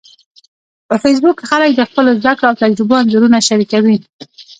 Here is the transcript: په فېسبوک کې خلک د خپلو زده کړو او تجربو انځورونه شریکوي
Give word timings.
په 0.87 0.95
فېسبوک 1.03 1.35
کې 1.39 1.45
خلک 1.51 1.71
د 1.75 1.81
خپلو 1.89 2.11
زده 2.21 2.33
کړو 2.37 2.49
او 2.49 2.59
تجربو 2.63 2.99
انځورونه 3.01 3.37
شریکوي 3.47 3.95